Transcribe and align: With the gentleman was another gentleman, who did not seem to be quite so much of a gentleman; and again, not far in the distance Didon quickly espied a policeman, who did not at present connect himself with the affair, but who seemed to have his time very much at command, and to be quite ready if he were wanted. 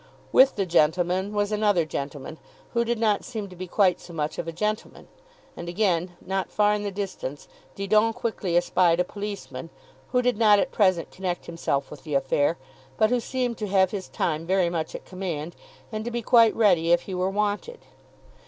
With 0.31 0.55
the 0.55 0.65
gentleman 0.65 1.31
was 1.31 1.51
another 1.51 1.85
gentleman, 1.85 2.39
who 2.73 2.83
did 2.83 2.97
not 2.97 3.23
seem 3.23 3.47
to 3.49 3.55
be 3.55 3.67
quite 3.67 3.99
so 4.01 4.13
much 4.13 4.39
of 4.39 4.47
a 4.47 4.51
gentleman; 4.51 5.07
and 5.55 5.69
again, 5.69 6.17
not 6.19 6.49
far 6.51 6.73
in 6.73 6.81
the 6.81 6.89
distance 6.89 7.47
Didon 7.75 8.11
quickly 8.13 8.57
espied 8.57 8.99
a 8.99 9.03
policeman, 9.03 9.69
who 10.11 10.23
did 10.23 10.39
not 10.39 10.57
at 10.57 10.71
present 10.71 11.11
connect 11.11 11.45
himself 11.45 11.91
with 11.91 12.03
the 12.03 12.15
affair, 12.15 12.57
but 12.97 13.11
who 13.11 13.19
seemed 13.19 13.59
to 13.59 13.67
have 13.67 13.91
his 13.91 14.07
time 14.09 14.43
very 14.47 14.71
much 14.71 14.95
at 14.95 15.05
command, 15.05 15.55
and 15.91 16.03
to 16.03 16.09
be 16.09 16.23
quite 16.23 16.55
ready 16.55 16.91
if 16.91 17.01
he 17.03 17.13
were 17.13 17.29
wanted. 17.29 17.77